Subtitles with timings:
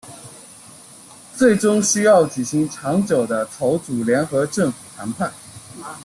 [1.35, 5.31] 最终需要举行长久的筹组联合政府谈判。